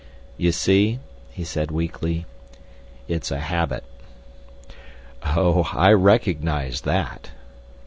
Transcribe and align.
"You 0.35 0.51
see," 0.51 0.97
he 1.29 1.43
said 1.43 1.69
weakly, 1.69 2.25
"it's 3.07 3.29
a 3.29 3.37
habit." 3.37 3.83
"Oh, 5.21 5.69
I 5.75 5.91
recognise 5.91 6.81
that." 6.81 7.29